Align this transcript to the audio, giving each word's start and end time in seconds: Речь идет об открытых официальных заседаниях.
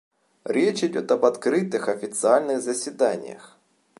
Речь 0.45 0.83
идет 0.83 1.11
об 1.11 1.25
открытых 1.25 1.87
официальных 1.87 2.63
заседаниях. 2.63 3.59